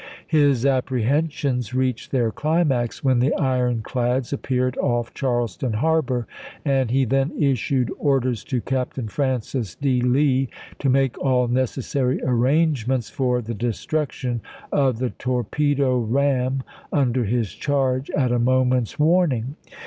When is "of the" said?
14.71-15.11